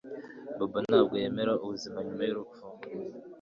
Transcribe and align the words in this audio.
Bobo 0.57 0.77
ntabwo 0.85 1.13
yemera 1.21 1.51
ubuzima 1.65 1.97
nyuma 2.05 2.21
yurupfu 2.27 2.63